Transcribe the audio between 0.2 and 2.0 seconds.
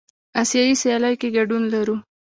آسیایي سیالیو کې ګډون لرو.